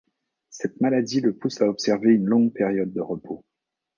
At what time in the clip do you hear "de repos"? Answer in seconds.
2.91-3.45